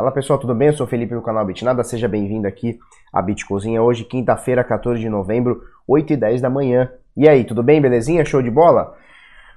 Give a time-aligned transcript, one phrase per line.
[0.00, 0.68] Fala pessoal, tudo bem?
[0.68, 2.78] Eu sou o Felipe do canal Bitnada, seja bem-vindo aqui
[3.12, 3.82] à Bitcozinha.
[3.82, 6.90] Hoje, quinta-feira, 14 de novembro, 8 e 10 da manhã.
[7.14, 7.82] E aí, tudo bem?
[7.82, 8.24] Belezinha?
[8.24, 8.96] Show de bola?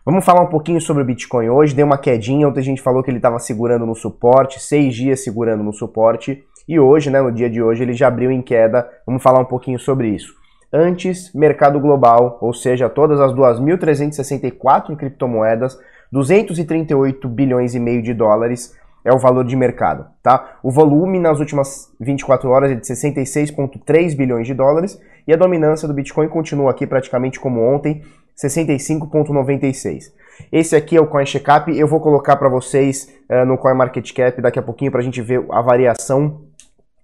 [0.06, 1.74] Vamos falar um pouquinho sobre o Bitcoin hoje.
[1.74, 5.24] Deu uma quedinha, ontem a gente falou que ele estava segurando no suporte, seis dias
[5.24, 6.44] segurando no suporte.
[6.68, 8.86] E hoje, né, no dia de hoje, ele já abriu em queda.
[9.08, 10.36] Vamos falar um pouquinho sobre isso.
[10.74, 15.80] Antes, mercado global, ou seja, todas as 2.364 criptomoedas,
[16.12, 20.58] 238 bilhões e meio de dólares é o valor de mercado, tá?
[20.64, 25.88] O volume nas últimas 24 horas é de 66,3 bilhões de dólares e a dominância
[25.88, 28.02] do Bitcoin continua aqui praticamente como ontem,
[28.38, 30.12] 65,96.
[30.52, 34.58] Esse aqui é o Coin Checkup, eu vou colocar para vocês uh, no CoinMarketCap daqui
[34.58, 36.42] a pouquinho para a gente ver a variação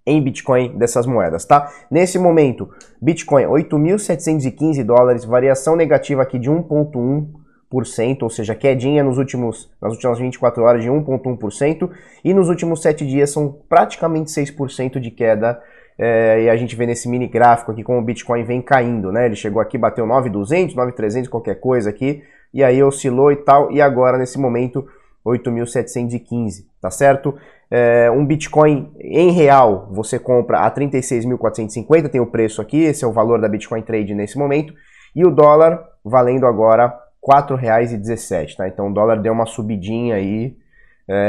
[0.06, 1.72] em Bitcoin dessas moedas, tá?
[1.92, 7.28] Nesse momento, Bitcoin 8.715 dólares, variação negativa aqui de 1,1
[7.72, 11.90] ou seja, quedinha nos últimos, nas últimas 24 horas de 1,1%,
[12.24, 15.62] e nos últimos 7 dias são praticamente 6% de queda.
[16.02, 19.26] É, e a gente vê nesse mini gráfico aqui como o Bitcoin vem caindo, né?
[19.26, 23.82] Ele chegou aqui, bateu 9.200, 9.300, qualquer coisa aqui, e aí oscilou e tal, e
[23.82, 24.88] agora nesse momento
[25.26, 27.36] 8.715, tá certo?
[27.70, 33.08] É, um Bitcoin em real você compra a 36.450, tem o preço aqui, esse é
[33.08, 34.74] o valor da Bitcoin Trade nesse momento,
[35.14, 36.98] e o dólar valendo agora
[37.30, 38.68] 4,17, tá?
[38.68, 40.58] Então o dólar deu uma subidinha aí,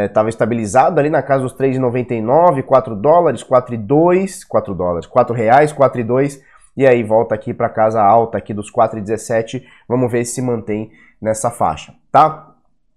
[0.06, 5.72] estava é, estabilizado ali na casa dos 3,99, 4 dólares, 4,2, 4 dólares, 4 reais,
[5.72, 6.40] 4,2
[6.76, 10.90] e aí volta aqui para casa alta aqui dos 4,17, vamos ver se se mantém
[11.20, 12.54] nessa faixa, tá?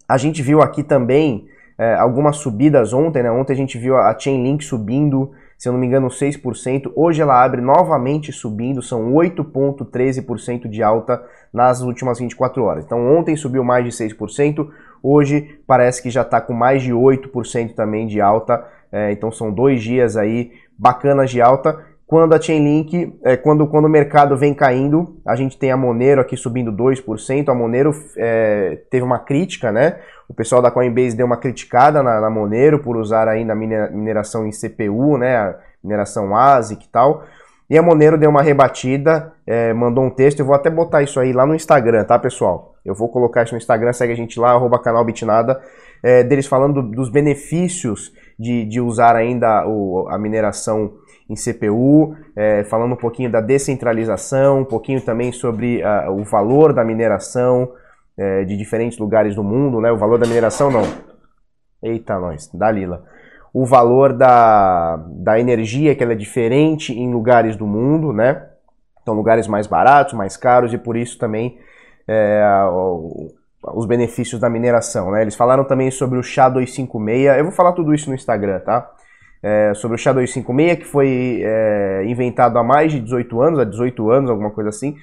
[0.07, 3.31] A gente viu aqui também é, algumas subidas ontem, né?
[3.31, 6.91] Ontem a gente viu a Chainlink subindo se eu não me engano, 6%.
[6.95, 11.23] Hoje ela abre novamente subindo, são 8,13% de alta
[11.53, 12.85] nas últimas 24 horas.
[12.85, 14.67] Então ontem subiu mais de 6%,
[15.01, 18.65] hoje parece que já está com mais de 8% também de alta.
[18.91, 21.92] É, então são dois dias aí bacanas de alta.
[22.13, 26.21] Quando a Chainlink, é, quando, quando o mercado vem caindo, a gente tem a Monero
[26.21, 27.49] aqui subindo 2%.
[27.49, 29.97] A Monero é, teve uma crítica, né?
[30.29, 34.45] O pessoal da Coinbase deu uma criticada na, na Monero por usar ainda a mineração
[34.45, 35.37] em CPU, né?
[35.37, 37.23] A mineração ASIC e tal.
[37.67, 40.39] E a Monero deu uma rebatida, é, mandou um texto.
[40.39, 42.75] Eu vou até botar isso aí lá no Instagram, tá, pessoal?
[42.85, 45.59] Eu vou colocar isso no Instagram, segue a gente lá, arroba canal Bitnada,
[46.03, 50.93] é, deles falando dos benefícios de, de usar ainda o, a mineração
[51.29, 56.73] em CPU, é, falando um pouquinho da descentralização, um pouquinho também sobre uh, o valor
[56.73, 57.71] da mineração
[58.17, 59.91] é, de diferentes lugares do mundo, né?
[59.91, 60.83] O valor da mineração não.
[61.81, 63.03] Eita, nós, Dalila.
[63.53, 68.47] O valor da, da energia, que ela é diferente em lugares do mundo, né?
[69.01, 71.59] Então, lugares mais baratos, mais caros, e por isso também
[72.07, 72.43] é,
[73.73, 75.21] os benefícios da mineração, né?
[75.21, 78.91] Eles falaram também sobre o SHA 256, eu vou falar tudo isso no Instagram, tá?
[79.43, 84.09] É, sobre o SHA-256, que foi é, inventado há mais de 18 anos, há 18
[84.09, 84.95] anos, alguma coisa assim,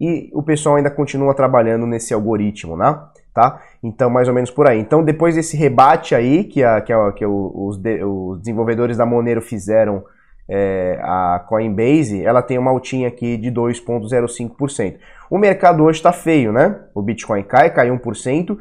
[0.00, 2.96] e o pessoal ainda continua trabalhando nesse algoritmo, né?
[3.34, 3.60] Tá?
[3.82, 4.78] Então, mais ou menos por aí.
[4.78, 9.04] Então, depois desse rebate aí que, a, que, a, que os, de, os, desenvolvedores da
[9.04, 10.04] Monero fizeram
[10.48, 14.96] é, a Coinbase, ela tem uma altinha aqui de 2,05%.
[15.30, 16.80] O mercado hoje está feio, né?
[16.94, 18.56] O Bitcoin cai, cai 1%.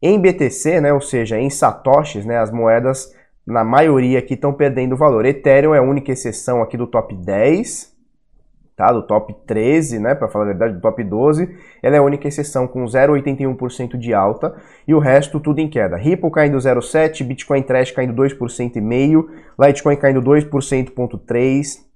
[0.00, 3.14] Em BTC, né, ou seja, em satoshis, né, as moedas
[3.46, 5.24] na maioria aqui estão perdendo valor.
[5.24, 7.92] Ethereum é a única exceção aqui do top 10,
[8.76, 8.92] tá?
[8.92, 10.14] Do top 13, né?
[10.14, 11.48] Para falar a verdade, do top 12.
[11.82, 14.54] Ela é a única exceção com 0,81% de alta
[14.86, 15.96] e o resto tudo em queda.
[15.96, 19.26] Ripple caindo 0,7%, Bitcoin Trash caindo 2,5%,
[19.58, 21.92] Litecoin caindo 2,3%.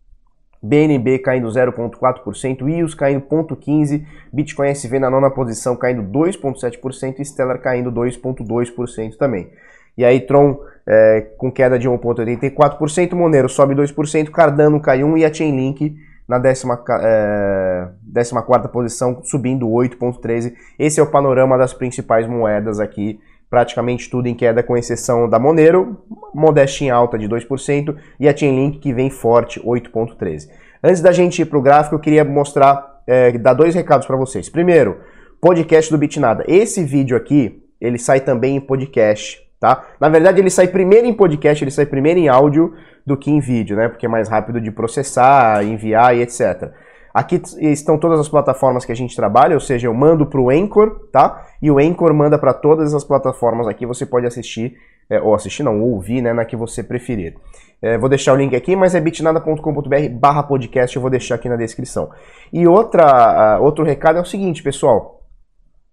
[0.62, 7.60] BNB caindo 0,4%, IOS caindo 0,15%, Bitcoin SV na nona posição caindo 2,7% e Stellar
[7.60, 9.50] caindo 2,2% também.
[9.96, 15.24] E aí Tron é, com queda de 1,84%, Monero sobe 2%, Cardano cai 1% e
[15.24, 15.96] a Chainlink
[16.28, 16.66] na 14
[17.02, 20.52] é, posição, subindo 8,13%.
[20.78, 25.38] Esse é o panorama das principais moedas aqui, praticamente tudo em queda, com exceção da
[25.38, 25.98] Monero,
[26.34, 30.48] modéstia em alta de 2%, e a Chainlink que vem forte, 8,13%.
[30.82, 34.16] Antes da gente ir para o gráfico, eu queria mostrar, é, dar dois recados para
[34.16, 34.48] vocês.
[34.48, 34.98] Primeiro,
[35.40, 36.44] podcast do Bitnada.
[36.46, 39.84] Esse vídeo aqui, ele sai também em podcast tá?
[39.98, 42.72] Na verdade, ele sai primeiro em podcast, ele sai primeiro em áudio
[43.04, 43.88] do que em vídeo, né?
[43.88, 46.70] Porque é mais rápido de processar, enviar e etc.
[47.12, 50.50] Aqui estão todas as plataformas que a gente trabalha, ou seja, eu mando para o
[50.50, 51.46] Anchor, tá?
[51.60, 54.76] E o Anchor manda para todas as plataformas aqui, você pode assistir,
[55.10, 57.34] é, ou assistir não, ou ouvir, né, na que você preferir.
[57.82, 61.48] É, vou deixar o link aqui, mas é bitnada.com.br barra podcast, eu vou deixar aqui
[61.48, 62.10] na descrição.
[62.52, 65.22] E outra, uh, outro recado é o seguinte, pessoal,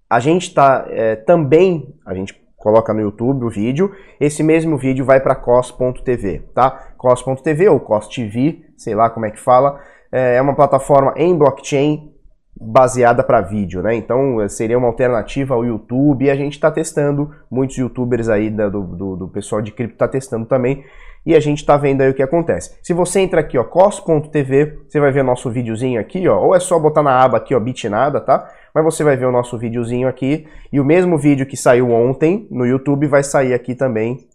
[0.09, 5.03] a gente está é, também, a gente coloca no YouTube o vídeo, esse mesmo vídeo
[5.03, 6.93] vai para cos.tv, tá?
[6.97, 9.79] cos.tv ou cos.tv, sei lá como é que fala,
[10.09, 12.09] é uma plataforma em blockchain
[12.55, 13.95] baseada para vídeo, né?
[13.95, 18.69] Então seria uma alternativa ao YouTube e a gente está testando, muitos youtubers aí do,
[18.69, 20.85] do, do pessoal de cripto está testando também
[21.25, 22.77] e a gente está vendo aí o que acontece.
[22.83, 26.59] Se você entra aqui, ó, cos.tv, você vai ver nosso videozinho aqui, ó, ou é
[26.59, 28.49] só botar na aba aqui, ó, bitnada, tá?
[28.73, 32.47] Mas você vai ver o nosso videozinho aqui e o mesmo vídeo que saiu ontem
[32.49, 34.27] no YouTube vai sair aqui também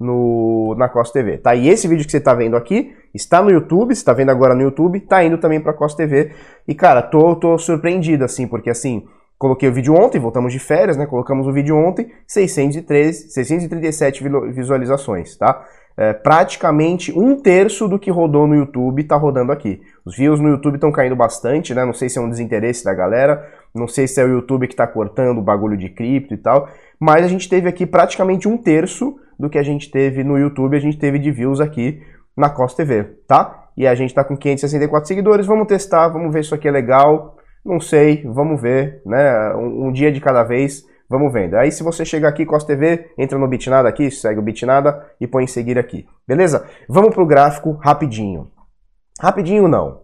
[0.00, 1.54] no, na Cos TV, tá?
[1.54, 4.54] E esse vídeo que você está vendo aqui está no YouTube, você está vendo agora
[4.54, 6.32] no YouTube, está indo também para Cos TV.
[6.66, 9.04] E cara, tô, tô surpreendido assim, porque assim,
[9.38, 11.04] coloquei o vídeo ontem, voltamos de férias, né?
[11.04, 15.66] Colocamos o vídeo ontem, 613, 637 visualizações, tá?
[15.96, 19.82] É, praticamente um terço do que rodou no YouTube está rodando aqui.
[20.02, 21.84] Os views no YouTube estão caindo bastante, né?
[21.84, 24.74] Não sei se é um desinteresse da galera, não sei se é o YouTube que
[24.74, 26.68] está cortando o bagulho de cripto e tal,
[26.98, 30.76] mas a gente teve aqui praticamente um terço do que a gente teve no YouTube,
[30.76, 32.00] a gente teve de views aqui
[32.36, 33.68] na COS TV, tá?
[33.76, 36.70] E a gente tá com 564 seguidores, vamos testar, vamos ver se isso aqui é
[36.70, 39.54] legal, não sei, vamos ver, né?
[39.54, 41.54] Um, um dia de cada vez, vamos vendo.
[41.54, 45.26] Aí se você chegar aqui, COS TV, entra no Bitnada aqui, segue o Bitnada e
[45.26, 46.66] põe em seguir aqui, beleza?
[46.88, 48.50] Vamos pro gráfico rapidinho.
[49.20, 50.00] Rapidinho não,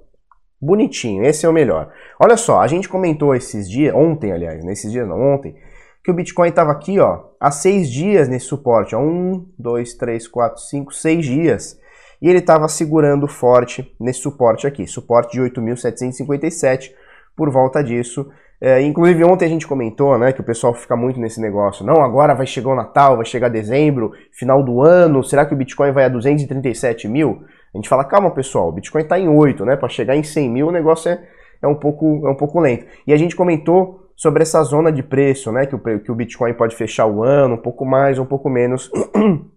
[0.61, 1.93] bonitinho, esse é o melhor.
[2.21, 5.55] Olha só, a gente comentou esses dias, ontem aliás, nesses dias não, ontem,
[6.03, 10.29] que o Bitcoin estava aqui, ó, há seis dias nesse suporte, ó, um, dois, três,
[10.29, 11.79] quatro, cinco, seis dias,
[12.21, 16.93] e ele estava segurando forte nesse suporte aqui, suporte de 8.757,
[17.37, 18.31] por volta disso.
[18.59, 22.03] É, inclusive ontem a gente comentou, né, que o pessoal fica muito nesse negócio, não,
[22.03, 25.93] agora vai chegar o Natal, vai chegar dezembro, final do ano, será que o Bitcoin
[25.93, 27.45] vai a 237 mil?
[27.77, 30.51] A gente fala, calma pessoal, o Bitcoin está em 8, né, para chegar em 100
[30.51, 31.23] mil o negócio é,
[31.61, 32.87] é, um pouco, é um pouco lento.
[33.07, 36.55] E a gente comentou sobre essa zona de preço, né, que o, que o Bitcoin
[36.55, 38.91] pode fechar o ano, um pouco mais, um pouco menos,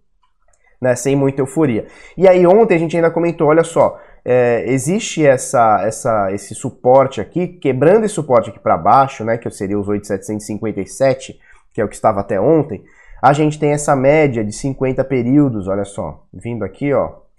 [0.82, 1.86] né, sem muita euforia.
[2.14, 7.22] E aí ontem a gente ainda comentou, olha só, é, existe essa, essa, esse suporte
[7.22, 11.40] aqui, quebrando esse suporte aqui para baixo, né, que seria os 8,757,
[11.72, 12.84] que é o que estava até ontem,
[13.22, 17.29] a gente tem essa média de 50 períodos, olha só, vindo aqui, ó,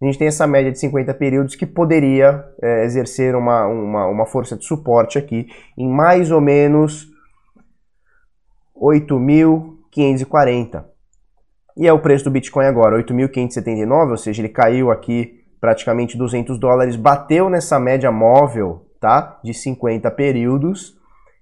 [0.00, 4.26] a gente tem essa média de 50 períodos que poderia é, exercer uma, uma, uma
[4.26, 7.08] força de suporte aqui em mais ou menos
[8.76, 10.84] 8.540.
[11.78, 16.58] E é o preço do Bitcoin agora, 8.579, ou seja, ele caiu aqui praticamente 200
[16.58, 19.40] dólares, bateu nessa média móvel, tá?
[19.42, 20.94] De 50 períodos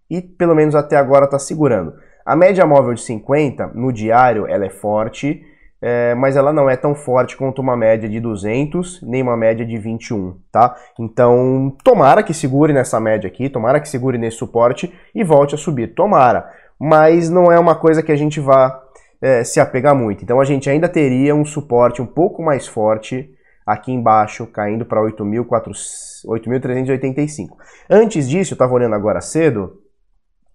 [0.09, 1.95] e pelo menos até agora está segurando.
[2.25, 5.45] A média móvel de 50 no diário, ela é forte,
[5.87, 9.67] é, mas ela não é tão forte quanto uma média de 200, nem uma média
[9.67, 10.75] de 21, tá?
[10.99, 15.59] Então, tomara que segure nessa média aqui, tomara que segure nesse suporte e volte a
[15.59, 16.51] subir, tomara.
[16.81, 18.81] Mas não é uma coisa que a gente vá
[19.21, 20.25] é, se apegar muito.
[20.25, 23.31] Então, a gente ainda teria um suporte um pouco mais forte
[23.67, 27.49] aqui embaixo, caindo para 8.385.
[27.91, 29.83] Antes disso, eu estava olhando agora cedo,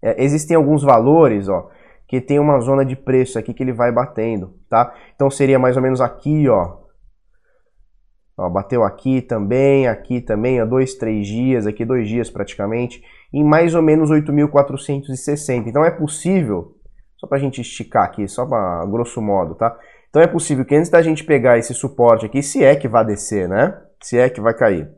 [0.02, 1.70] é, existem alguns valores, ó,
[2.10, 4.92] que tem uma zona de preço aqui que ele vai batendo, tá?
[5.14, 6.78] Então seria mais ou menos aqui, ó.
[8.36, 13.44] ó bateu aqui também, aqui também, há dois, três dias, aqui dois dias praticamente, em
[13.44, 15.68] mais ou menos 8.460.
[15.68, 16.76] Então é possível,
[17.16, 19.78] só para a gente esticar aqui, só para grosso modo, tá?
[20.10, 23.06] Então é possível que antes da gente pegar esse suporte aqui, se é que vai
[23.06, 23.80] descer, né?
[24.02, 24.90] Se é que vai cair.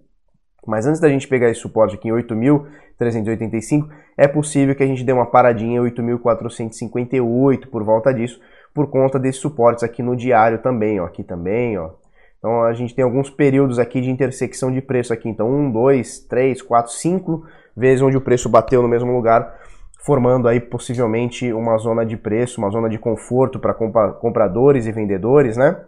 [0.66, 5.04] Mas antes da gente pegar esse suporte aqui em 8.385, é possível que a gente
[5.04, 8.40] dê uma paradinha em 8.458 por volta disso,
[8.74, 11.90] por conta desses suportes aqui no diário também, ó, aqui também, ó.
[12.38, 16.20] Então a gente tem alguns períodos aqui de intersecção de preço aqui, então 1, 2,
[16.22, 19.60] 3, 4, 5 vezes onde o preço bateu no mesmo lugar,
[20.04, 25.58] formando aí possivelmente uma zona de preço, uma zona de conforto para compradores e vendedores,
[25.58, 25.80] né?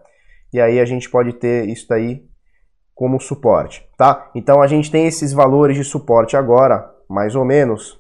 [0.51, 2.23] E aí a gente pode ter isso daí
[2.95, 4.29] como suporte, tá?
[4.35, 8.00] Então a gente tem esses valores de suporte agora, mais ou menos,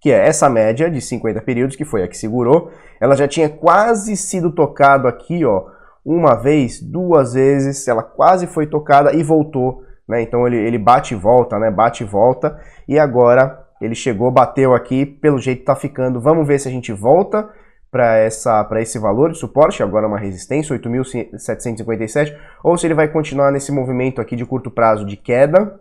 [0.00, 2.70] que é essa média de 50 períodos, que foi a que segurou,
[3.00, 5.66] ela já tinha quase sido tocado aqui, ó,
[6.04, 10.22] uma vez, duas vezes, ela quase foi tocada e voltou, né?
[10.22, 11.70] Então ele, ele bate e volta, né?
[11.70, 16.20] Bate e volta, e agora ele chegou, bateu aqui, pelo jeito tá ficando.
[16.20, 17.48] Vamos ver se a gente volta
[17.90, 18.26] para
[18.80, 24.20] esse valor de suporte, agora uma resistência 8.757, ou se ele vai continuar nesse movimento
[24.20, 25.80] aqui de curto prazo de queda,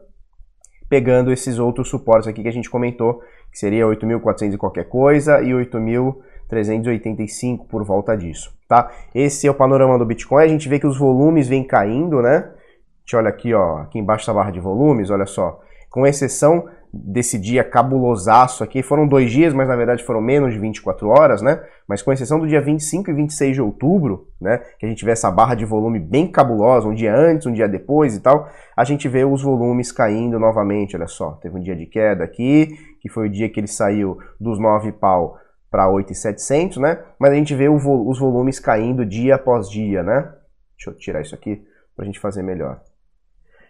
[0.88, 3.20] pegando esses outros suportes aqui que a gente comentou,
[3.52, 8.92] que seria 8.400 e qualquer coisa e 8.385 por volta disso, tá?
[9.14, 12.38] Esse é o panorama do Bitcoin, a gente vê que os volumes vêm caindo, né?
[12.38, 15.60] A gente olha aqui, ó, aqui embaixo da barra de volumes, olha só,
[15.90, 18.82] com exceção desse dia cabulosaço aqui.
[18.82, 21.62] Foram dois dias, mas na verdade foram menos de 24 horas, né?
[21.88, 24.60] Mas com exceção do dia 25 e 26 de outubro, né?
[24.80, 27.68] Que a gente vê essa barra de volume bem cabulosa, um dia antes, um dia
[27.68, 31.32] depois e tal, a gente vê os volumes caindo novamente, olha só.
[31.42, 32.70] Teve um dia de queda aqui,
[33.02, 35.38] que foi o dia que ele saiu dos 9 pau
[35.70, 37.04] para 8,700, né?
[37.20, 40.32] Mas a gente vê vo os volumes caindo dia após dia, né?
[40.78, 41.62] Deixa eu tirar isso aqui
[41.96, 42.82] para a gente fazer melhor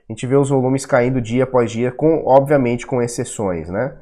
[0.07, 3.97] a gente vê os volumes caindo dia após dia, com, obviamente com exceções, né?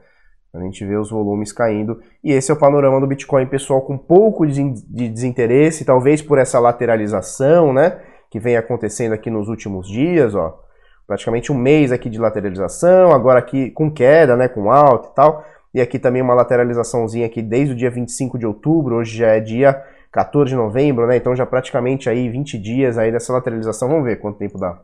[0.54, 2.00] A gente vê os volumes caindo.
[2.24, 6.60] E esse é o panorama do Bitcoin, pessoal, com pouco de desinteresse, talvez por essa
[6.60, 8.00] lateralização, né?
[8.30, 10.60] Que vem acontecendo aqui nos últimos dias, ó.
[11.08, 14.48] Praticamente um mês aqui de lateralização, agora aqui com queda, né?
[14.48, 15.44] Com alta e tal.
[15.74, 19.40] E aqui também uma lateralizaçãozinha aqui desde o dia 25 de outubro, hoje já é
[19.40, 21.18] dia 14 de novembro, né?
[21.18, 23.90] Então já praticamente aí 20 dias aí dessa lateralização.
[23.90, 24.80] Vamos ver quanto tempo dá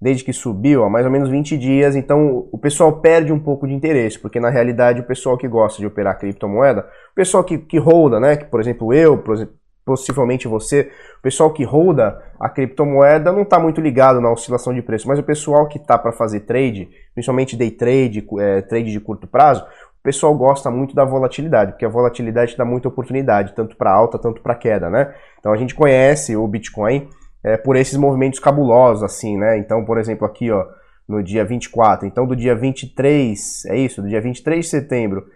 [0.00, 3.66] desde que subiu, há mais ou menos 20 dias, então o pessoal perde um pouco
[3.66, 7.58] de interesse, porque na realidade o pessoal que gosta de operar criptomoeda, o pessoal que,
[7.58, 9.54] que holda, né, que por exemplo eu, por exemplo,
[9.84, 14.80] possivelmente você, o pessoal que holda a criptomoeda não está muito ligado na oscilação de
[14.80, 19.00] preço, mas o pessoal que está para fazer trade, principalmente day trade, é, trade de
[19.00, 23.76] curto prazo, o pessoal gosta muito da volatilidade, porque a volatilidade dá muita oportunidade, tanto
[23.76, 25.14] para alta, tanto para queda, né?
[25.38, 27.06] Então a gente conhece o Bitcoin
[27.42, 29.58] é, por esses movimentos cabulosos, assim, né?
[29.58, 30.66] Então, por exemplo, aqui, ó,
[31.08, 35.26] no dia 24, então do dia 23, é isso, do dia 23 de setembro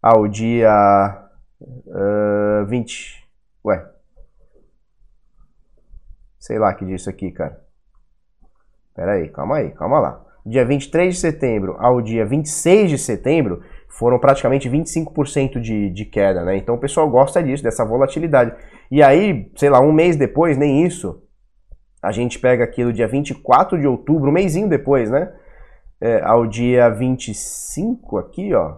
[0.00, 1.28] ao dia
[1.60, 3.26] uh, 20,
[3.64, 3.84] ué,
[6.38, 7.60] sei lá que dia isso aqui, cara.
[8.94, 10.24] Pera aí, calma aí, calma lá.
[10.44, 16.44] Dia 23 de setembro ao dia 26 de setembro foram praticamente 25% de, de queda,
[16.44, 16.56] né?
[16.56, 18.54] Então o pessoal gosta disso, dessa volatilidade.
[18.90, 21.25] E aí, sei lá, um mês depois, nem isso,
[22.02, 25.32] a gente pega aqui do dia 24 de outubro, um mêsinho depois, né?
[26.00, 28.76] É, ao dia 25 aqui, ó,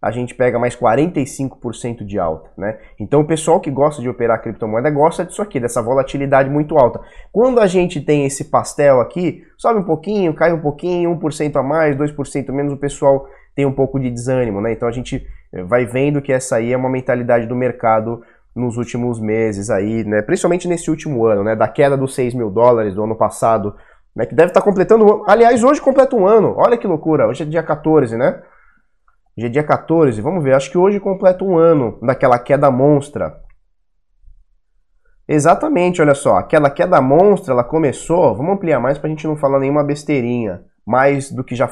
[0.00, 2.78] a gente pega mais 45% de alta, né?
[3.00, 7.00] Então o pessoal que gosta de operar criptomoeda gosta disso aqui, dessa volatilidade muito alta.
[7.32, 11.62] Quando a gente tem esse pastel aqui, sobe um pouquinho, cai um pouquinho, 1% a
[11.62, 13.26] mais, 2% a menos, o pessoal
[13.56, 14.72] tem um pouco de desânimo, né?
[14.72, 15.26] Então a gente
[15.66, 18.22] vai vendo que essa aí é uma mentalidade do mercado
[18.54, 20.22] nos últimos meses aí, né?
[20.22, 21.54] Principalmente nesse último ano, né?
[21.54, 23.74] Da queda dos 6 mil dólares do ano passado,
[24.14, 24.26] né?
[24.26, 25.24] Que deve estar completando.
[25.26, 26.54] Aliás, hoje completa um ano.
[26.56, 27.28] Olha que loucura.
[27.28, 28.42] Hoje é dia 14, né?
[29.36, 30.20] Hoje é dia 14.
[30.20, 30.54] Vamos ver.
[30.54, 33.40] Acho que hoje completa um ano daquela queda monstra.
[35.28, 36.38] Exatamente, olha só.
[36.38, 38.34] Aquela queda monstra, ela começou.
[38.34, 40.62] Vamos ampliar mais para a gente não falar nenhuma besteirinha.
[40.86, 41.70] Mais do que já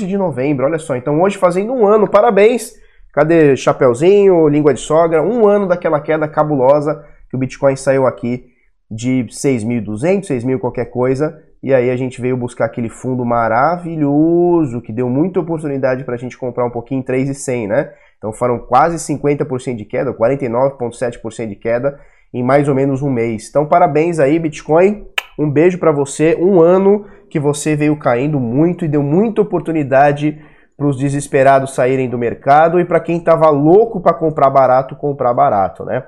[0.00, 0.96] de novembro, olha só.
[0.96, 2.74] Então hoje fazendo um ano, parabéns.
[3.12, 5.22] Cadê Chapeuzinho, língua de sogra?
[5.22, 8.46] Um ano daquela queda cabulosa que o Bitcoin saiu aqui
[8.90, 11.42] de 6.200, 6.000 qualquer coisa.
[11.62, 16.18] E aí a gente veio buscar aquele fundo maravilhoso que deu muita oportunidade para a
[16.18, 17.92] gente comprar um pouquinho em 3,100, né?
[18.18, 22.00] Então foram quase 50% de queda, 49,7% de queda
[22.34, 23.48] em mais ou menos um mês.
[23.48, 25.06] Então parabéns aí, Bitcoin.
[25.38, 26.36] Um beijo para você.
[26.40, 30.40] Um ano que você veio caindo muito e deu muita oportunidade
[30.76, 35.32] para os desesperados saírem do mercado e para quem estava louco para comprar barato, comprar
[35.32, 36.04] barato, né?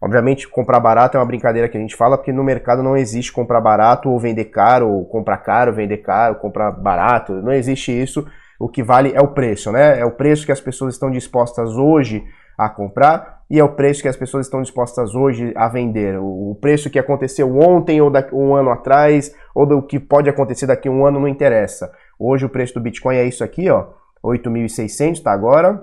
[0.00, 3.32] Obviamente, comprar barato é uma brincadeira que a gente fala, porque no mercado não existe
[3.32, 7.32] comprar barato ou vender caro, ou comprar caro, vender caro, comprar barato.
[7.32, 8.24] Não existe isso.
[8.60, 9.98] O que vale é o preço, né?
[9.98, 12.24] É o preço que as pessoas estão dispostas hoje
[12.58, 16.18] a comprar e é o preço que as pessoas estão dispostas hoje a vender.
[16.20, 20.66] O preço que aconteceu ontem ou daqui, um ano atrás, ou do que pode acontecer
[20.66, 21.90] daqui a um ano, não interessa.
[22.18, 23.88] Hoje o preço do Bitcoin é isso aqui, ó,
[24.22, 25.82] 8.600, tá agora.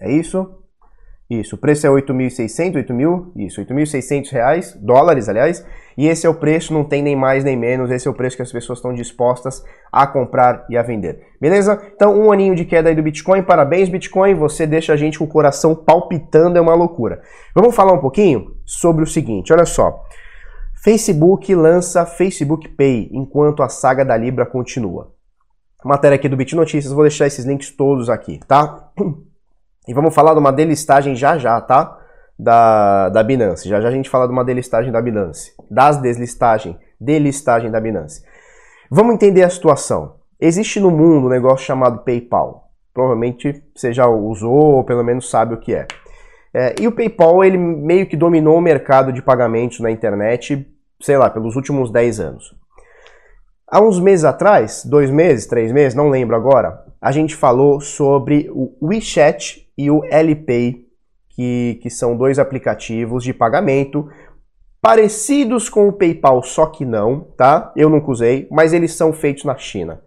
[0.00, 0.62] É isso?
[1.30, 5.62] Isso, o preço é 8.600, 8.000, isso, 8.600 reais, dólares, aliás,
[5.96, 8.34] e esse é o preço, não tem nem mais nem menos, esse é o preço
[8.34, 11.20] que as pessoas estão dispostas a comprar e a vender.
[11.38, 11.82] Beleza?
[11.94, 15.26] Então, um aninho de queda aí do Bitcoin, parabéns Bitcoin, você deixa a gente com
[15.26, 17.20] o coração palpitando, é uma loucura.
[17.54, 20.02] Vamos falar um pouquinho sobre o seguinte, olha só.
[20.82, 25.12] Facebook lança Facebook Pay enquanto a saga da Libra continua.
[25.84, 28.90] Matéria aqui do Bit Notícias, vou deixar esses links todos aqui, tá?
[29.88, 31.98] E vamos falar de uma delistagem já já, tá?
[32.38, 33.66] Da, da Binance.
[33.66, 35.52] Já já a gente fala de uma delistagem da Binance.
[35.70, 38.22] Das deslistagens, delistagem da Binance.
[38.90, 40.16] Vamos entender a situação.
[40.38, 42.68] Existe no mundo um negócio chamado PayPal.
[42.92, 45.86] Provavelmente você já usou ou pelo menos sabe o que é.
[46.52, 46.74] é.
[46.78, 50.68] E o PayPal ele meio que dominou o mercado de pagamentos na internet,
[51.00, 52.54] sei lá, pelos últimos 10 anos.
[53.66, 58.50] Há uns meses atrás, dois meses, três meses, não lembro agora, a gente falou sobre
[58.52, 60.86] o WeChat e o LPay,
[61.30, 64.08] que, que são dois aplicativos de pagamento
[64.80, 67.72] parecidos com o PayPal, só que não, tá?
[67.76, 70.00] Eu nunca usei, mas eles são feitos na China.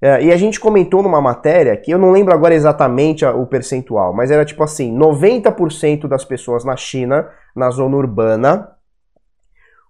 [0.00, 4.12] É, e a gente comentou numa matéria que eu não lembro agora exatamente o percentual,
[4.12, 8.72] mas era tipo assim: 90% das pessoas na China, na zona urbana,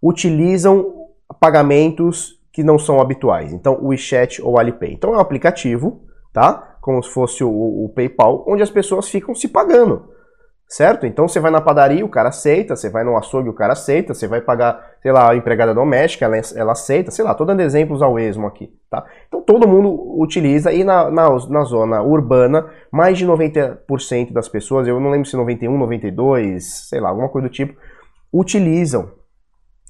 [0.03, 0.95] utilizam
[1.41, 3.53] pagamentos que não são habituais.
[3.53, 4.93] Então, o WeChat ou Alipay.
[4.93, 6.06] Então, é um aplicativo,
[6.37, 6.77] tá?
[6.83, 10.11] Como se fosse o, o PayPal, onde as pessoas ficam se pagando.
[10.69, 11.07] Certo?
[11.07, 14.13] Então você vai na padaria, o cara aceita, você vai no açougue, o cara aceita,
[14.13, 17.61] você vai pagar, sei lá, a empregada doméstica, ela, ela aceita, sei lá, tô dando
[17.61, 19.07] exemplos ao esmo aqui, tá?
[19.27, 24.87] Então todo mundo utiliza e na, na, na zona urbana, mais de 90% das pessoas,
[24.87, 27.75] eu não lembro se 91, 92, sei lá, alguma coisa do tipo,
[28.31, 29.11] utilizam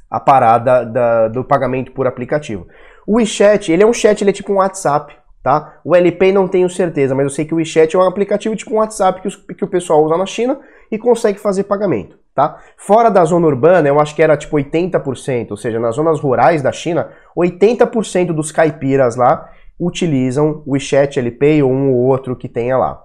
[0.08, 2.68] a parada da, do pagamento por aplicativo.
[3.04, 5.78] O WeChat, ele é um chat, ele é tipo um WhatsApp, tá?
[5.84, 8.74] O LP não tenho certeza, mas eu sei que o WeChat é um aplicativo tipo
[8.74, 10.58] um WhatsApp que, os, que o pessoal usa na China
[10.90, 12.58] e consegue fazer pagamento, tá?
[12.76, 16.62] Fora da zona urbana, eu acho que era tipo 80%, ou seja, nas zonas rurais
[16.62, 19.48] da China, 80% dos caipiras lá
[19.78, 23.00] utilizam o WeChat LP ou um ou outro que tenha lá.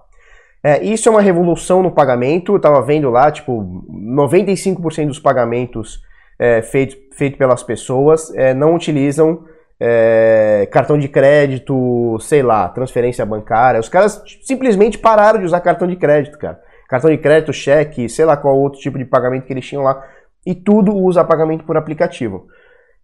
[0.64, 3.84] É, isso é uma revolução no pagamento, eu tava vendo lá, tipo,
[4.16, 6.02] 95% dos pagamentos
[6.40, 9.44] é, feitos feito pelas pessoas é, não utilizam
[9.84, 13.80] é, cartão de crédito, sei lá, transferência bancária.
[13.80, 16.60] Os caras simplesmente pararam de usar cartão de crédito, cara.
[16.88, 20.06] Cartão de crédito, cheque, sei lá qual outro tipo de pagamento que eles tinham lá.
[20.46, 22.46] E tudo usa pagamento por aplicativo.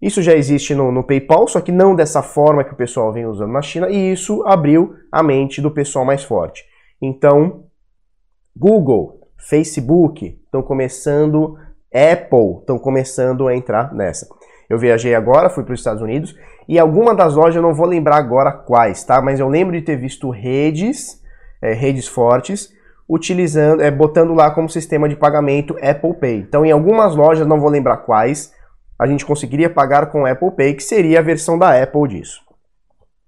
[0.00, 3.26] Isso já existe no, no, PayPal, só que não dessa forma que o pessoal vem
[3.26, 6.64] usando na China, e isso abriu a mente do pessoal mais forte.
[7.02, 7.64] Então,
[8.56, 11.58] Google, Facebook estão começando,
[11.92, 14.28] Apple estão começando a entrar nessa.
[14.68, 16.36] Eu viajei agora, fui para os Estados Unidos
[16.68, 19.22] e alguma das lojas eu não vou lembrar agora quais, tá?
[19.22, 21.22] Mas eu lembro de ter visto redes,
[21.62, 22.70] é, redes fortes,
[23.08, 26.36] utilizando, é, botando lá como sistema de pagamento Apple Pay.
[26.40, 28.52] Então, em algumas lojas, não vou lembrar quais,
[28.98, 32.42] a gente conseguiria pagar com Apple Pay, que seria a versão da Apple disso.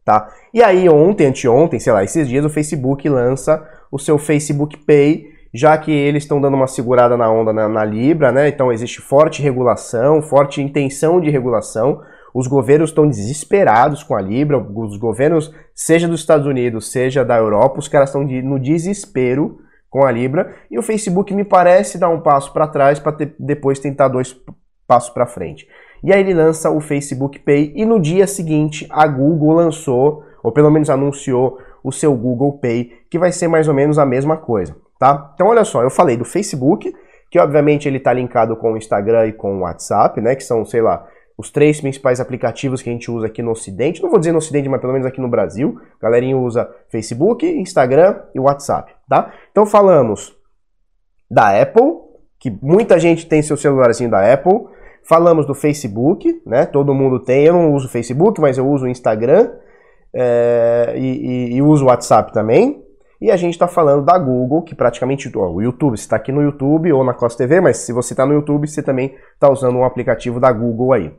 [0.04, 0.28] Tá?
[0.52, 5.26] E aí, ontem, anteontem, sei lá, esses dias, o Facebook lança o seu Facebook Pay,
[5.52, 8.48] já que eles estão dando uma segurada na onda na, na Libra, né?
[8.48, 12.00] Então existe forte regulação, forte intenção de regulação.
[12.32, 17.36] Os governos estão desesperados com a Libra, os governos, seja dos Estados Unidos, seja da
[17.36, 19.58] Europa, os caras estão de, no desespero
[19.88, 20.54] com a Libra.
[20.70, 24.36] E o Facebook me parece dar um passo para trás para depois tentar dois
[24.86, 25.66] passos para frente.
[26.04, 30.52] E aí ele lança o Facebook Pay e no dia seguinte a Google lançou, ou
[30.52, 34.36] pelo menos anunciou, o seu Google Pay, que vai ser mais ou menos a mesma
[34.36, 35.32] coisa tá?
[35.34, 36.94] Então olha só, eu falei do Facebook,
[37.30, 40.36] que obviamente ele está linkado com o Instagram e com o WhatsApp, né?
[40.36, 41.06] Que são, sei lá,
[41.38, 44.02] os três principais aplicativos que a gente usa aqui no Ocidente.
[44.02, 45.80] Não vou dizer no Ocidente, mas pelo menos aqui no Brasil.
[45.98, 49.32] A galerinha usa Facebook, Instagram e WhatsApp, tá?
[49.50, 50.36] Então falamos
[51.30, 51.94] da Apple,
[52.38, 54.66] que muita gente tem seu celularzinho da Apple.
[55.02, 56.66] Falamos do Facebook, né?
[56.66, 57.44] Todo mundo tem.
[57.44, 59.50] Eu não uso Facebook, mas eu uso o Instagram
[60.12, 62.84] é, e, e, e uso o WhatsApp também.
[63.20, 66.32] E a gente está falando da Google, que praticamente ó, o YouTube, você está aqui
[66.32, 69.50] no YouTube ou na Costa TV, mas se você está no YouTube, você também está
[69.50, 71.12] usando um aplicativo da Google aí.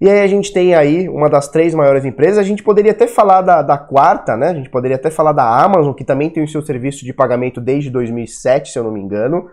[0.00, 3.06] E aí a gente tem aí uma das três maiores empresas, a gente poderia até
[3.06, 4.48] falar da, da quarta, né?
[4.48, 7.60] A gente poderia até falar da Amazon, que também tem o seu serviço de pagamento
[7.60, 9.48] desde 2007, se eu não me engano,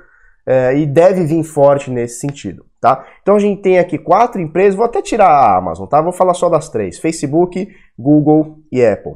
[0.45, 3.05] é, e deve vir forte nesse sentido, tá?
[3.21, 6.01] Então a gente tem aqui quatro empresas, vou até tirar a Amazon, tá?
[6.01, 7.67] Vou falar só das três, Facebook,
[7.97, 9.13] Google e Apple.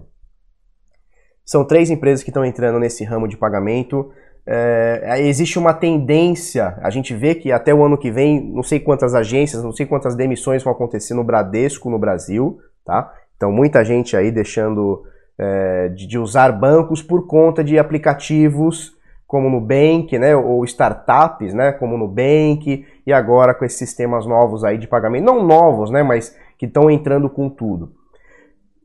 [1.46, 4.12] São três empresas que estão entrando nesse ramo de pagamento.
[4.48, 8.80] É, existe uma tendência, a gente vê que até o ano que vem, não sei
[8.80, 13.12] quantas agências, não sei quantas demissões vão acontecer no Bradesco no Brasil, tá?
[13.38, 15.04] Então muita gente aí deixando
[15.38, 18.96] é, de, de, usar bancos por conta de aplicativos
[19.28, 20.36] como Nubank, né?
[20.36, 21.72] Ou startups, né?
[21.72, 26.04] Como Nubank e agora com esses sistemas novos aí de pagamento, não novos, né?
[26.04, 27.92] Mas que estão entrando com tudo.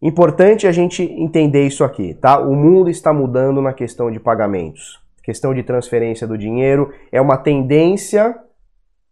[0.02, 2.38] Importante a gente entender isso aqui, tá?
[2.38, 4.98] O mundo está mudando na questão de pagamentos.
[5.22, 8.34] Questão de transferência do dinheiro é uma tendência,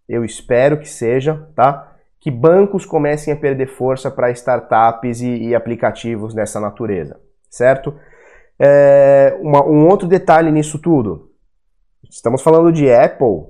[0.09, 1.95] eu espero que seja, tá?
[2.19, 7.21] Que bancos comecem a perder força para startups e, e, aplicativos dessa natureza,
[7.51, 7.95] certo?
[8.59, 11.31] É, uma, um outro detalhe nisso tudo.
[12.11, 13.45] Estamos falando de Apple,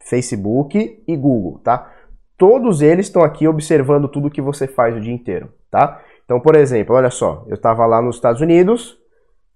[0.00, 1.92] Facebook e Google, tá?
[2.38, 6.00] Todos eles estão aqui observando tudo que você faz o dia inteiro, tá?
[6.24, 8.96] Então, por exemplo, olha só, eu estava lá nos Estados Unidos,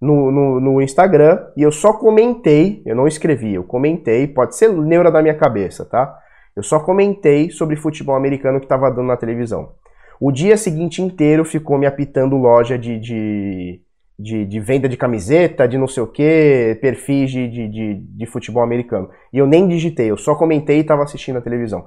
[0.00, 4.72] no, no, no, Instagram, e eu só comentei, eu não escrevi, eu comentei, pode ser
[4.72, 6.18] neura da minha cabeça, tá?
[6.56, 9.74] Eu só comentei sobre futebol americano que estava dando na televisão.
[10.20, 13.80] O dia seguinte inteiro ficou me apitando loja de, de,
[14.18, 18.62] de, de, venda de camiseta, de não sei o que, perfis de, de, de, futebol
[18.62, 19.08] americano.
[19.32, 21.86] E eu nem digitei, eu só comentei e estava assistindo a televisão.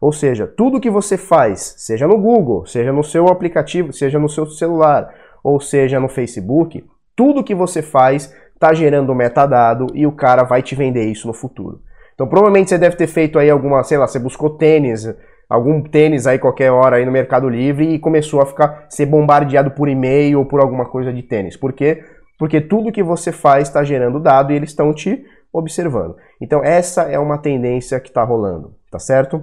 [0.00, 4.28] Ou seja, tudo que você faz, seja no Google, seja no seu aplicativo, seja no
[4.28, 5.12] seu celular,
[5.44, 6.82] ou seja no Facebook,
[7.14, 11.34] tudo que você faz está gerando metadado e o cara vai te vender isso no
[11.34, 11.82] futuro.
[12.14, 15.06] Então provavelmente você deve ter feito aí alguma, sei lá, você buscou tênis,
[15.48, 19.70] algum tênis aí qualquer hora aí no Mercado Livre e começou a ficar ser bombardeado
[19.70, 21.56] por e-mail ou por alguma coisa de tênis.
[21.56, 22.04] Por quê?
[22.38, 26.16] Porque tudo que você faz está gerando dado e eles estão te observando.
[26.40, 29.42] Então essa é uma tendência que está rolando, tá certo?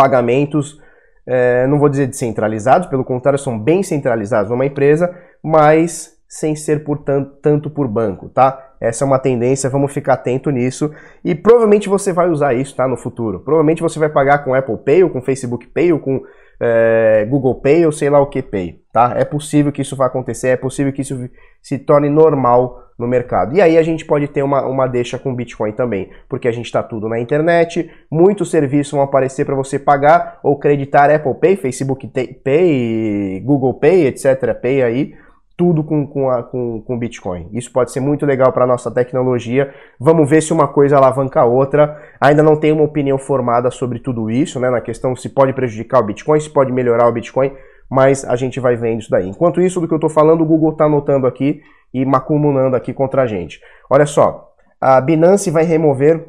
[0.00, 0.80] Pagamentos,
[1.26, 6.84] é, não vou dizer descentralizados, pelo contrário, são bem centralizados numa empresa, mas sem ser
[6.84, 8.72] por tanto, tanto por banco, tá?
[8.80, 10.90] Essa é uma tendência, vamos ficar atento nisso.
[11.22, 12.88] E provavelmente você vai usar isso, tá?
[12.88, 13.40] No futuro.
[13.40, 16.22] Provavelmente você vai pagar com Apple Pay, ou com Facebook Pay, ou com
[16.60, 19.14] é, Google Pay, ou sei lá o que Pay, tá?
[19.16, 21.28] É possível que isso vá acontecer, é possível que isso
[21.62, 23.56] se torne normal no mercado.
[23.56, 26.66] E aí a gente pode ter uma, uma deixa com Bitcoin também, porque a gente
[26.66, 31.56] está tudo na internet, muitos serviços vão aparecer para você pagar ou creditar Apple Pay,
[31.56, 32.06] Facebook
[32.44, 34.54] Pay, Google Pay, etc.
[34.60, 35.14] Pay aí
[35.60, 37.50] tudo com, com, a, com, com Bitcoin.
[37.52, 39.74] Isso pode ser muito legal para a nossa tecnologia.
[40.00, 42.00] Vamos ver se uma coisa alavanca a outra.
[42.18, 44.70] Ainda não tenho uma opinião formada sobre tudo isso, né?
[44.70, 47.52] Na questão se pode prejudicar o Bitcoin, se pode melhorar o Bitcoin,
[47.90, 49.28] mas a gente vai vendo isso daí.
[49.28, 51.60] Enquanto isso, do que eu estou falando, o Google está anotando aqui
[51.92, 53.60] e macumunando aqui contra a gente.
[53.90, 56.26] Olha só, a Binance vai remover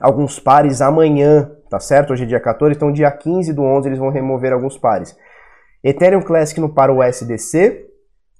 [0.00, 2.14] alguns pares amanhã, tá certo?
[2.14, 5.14] Hoje é dia 14, então dia 15 do 11 eles vão remover alguns pares.
[5.82, 7.92] Ethereum Classic no par USDC,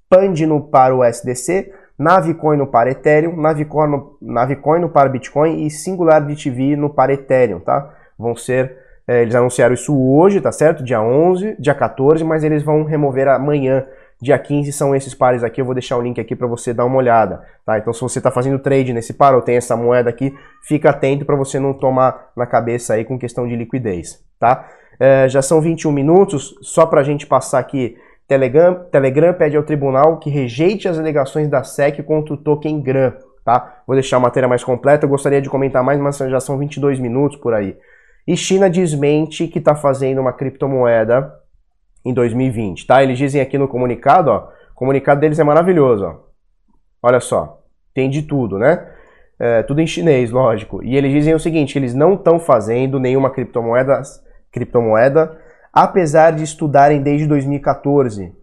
[0.09, 5.69] Pandino para o USDC, Navicoin no par Ethereum, Navicoin no, Navicoin no par Bitcoin e
[5.69, 7.93] SingularDTV no par Ethereum, tá?
[8.17, 10.83] Vão ser, é, eles anunciaram isso hoje, tá certo?
[10.83, 13.85] Dia 11, dia 14, mas eles vão remover amanhã,
[14.21, 16.85] dia 15, são esses pares aqui, eu vou deixar o link aqui para você dar
[16.85, 17.77] uma olhada, tá?
[17.77, 21.25] Então se você está fazendo trade nesse par ou tem essa moeda aqui, fica atento
[21.25, 24.67] para você não tomar na cabeça aí com questão de liquidez, tá?
[24.99, 29.63] É, já são 21 minutos, só para a gente passar aqui Telegram, Telegram pede ao
[29.63, 33.13] tribunal que rejeite as alegações da SEC contra o token GRAM.
[33.43, 33.83] Tá?
[33.85, 36.99] Vou deixar a matéria mais completa, eu gostaria de comentar mais, mas já são 22
[36.99, 37.77] minutos por aí.
[38.27, 41.31] E China desmente que está fazendo uma criptomoeda
[42.03, 43.03] em 2020, tá?
[43.03, 46.25] Eles dizem aqui no comunicado, ó, o comunicado deles é maravilhoso, ó.
[47.03, 47.61] Olha só,
[47.93, 48.91] tem de tudo, né?
[49.37, 50.83] É, tudo em chinês, lógico.
[50.83, 54.01] E eles dizem o seguinte, eles não estão fazendo nenhuma criptomoeda,
[54.51, 55.39] criptomoeda
[55.75, 58.33] apesar de estudarem desde 2014.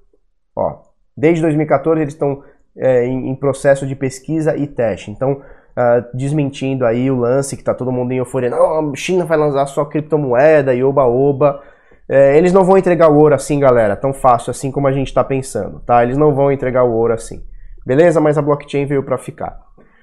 [0.55, 0.83] Ó,
[1.17, 2.43] desde 2014 eles estão
[2.77, 5.11] é, em, em, processo de pesquisa e teste.
[5.11, 8.51] Então, uh, desmentindo aí o lance que está todo mundo em euforia.
[8.51, 11.63] Não, a China vai lançar só criptomoeda e oba-oba.
[12.07, 15.07] É, eles não vão entregar o ouro assim, galera, tão fácil assim como a gente
[15.07, 16.03] está pensando, tá?
[16.03, 17.43] Eles não vão entregar o ouro assim.
[17.87, 18.21] Beleza?
[18.21, 19.59] Mas a blockchain veio para ficar.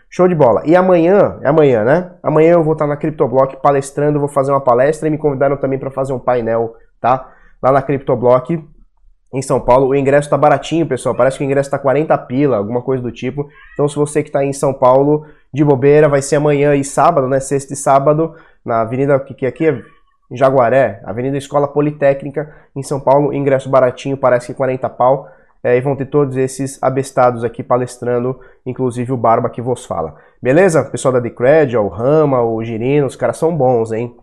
[0.09, 0.63] Show de bola.
[0.65, 2.11] E amanhã, é amanhã, né?
[2.23, 5.77] Amanhã eu vou estar na CryptoBlock palestrando, vou fazer uma palestra e me convidaram também
[5.77, 7.31] para fazer um painel tá?
[7.61, 8.63] Lá na CryptoBlock,
[9.33, 9.87] em São Paulo.
[9.87, 11.15] O ingresso está baratinho, pessoal.
[11.15, 13.49] Parece que o ingresso está 40 pila, alguma coisa do tipo.
[13.73, 17.27] Então, se você que está em São Paulo, de bobeira, vai ser amanhã e sábado,
[17.27, 17.39] né?
[17.39, 18.35] Sexta e sábado,
[18.65, 19.81] na Avenida, que, que aqui é
[20.31, 23.33] Jaguaré, Avenida Escola Politécnica, em São Paulo.
[23.33, 25.27] Ingresso baratinho, parece que 40 pau.
[25.61, 30.15] É, e vão ter todos esses abestados aqui palestrando, inclusive o Barba que vos fala.
[30.41, 30.85] Beleza?
[30.85, 34.15] pessoal da Decred, o Rama, o Girino, os caras são bons, hein?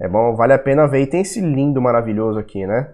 [0.00, 1.02] É bom, vale a pena ver.
[1.02, 2.92] E tem esse lindo maravilhoso aqui, né?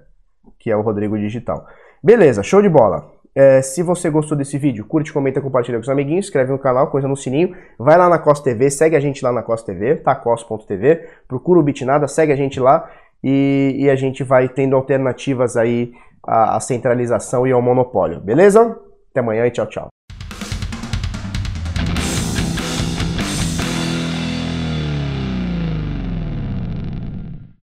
[0.59, 1.67] Que é o Rodrigo Digital.
[2.03, 3.11] Beleza, show de bola.
[3.35, 6.91] É, se você gostou desse vídeo, curte, comenta, compartilha com os amiguinhos, inscreve no canal,
[6.91, 9.97] coisa no sininho, vai lá na Costa TV, segue a gente lá na Costa TV,
[9.97, 10.15] tá?
[10.15, 12.91] Cos.tv, procura o Bitnada, segue a gente lá
[13.25, 15.93] e, e, a gente vai tendo alternativas aí
[16.27, 18.79] à, à centralização e ao monopólio, beleza?
[19.11, 19.89] Até amanhã e tchau, tchau.